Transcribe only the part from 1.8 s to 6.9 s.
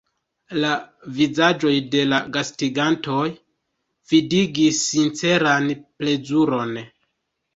de la gastigantoj vidigis sinceran plezuron.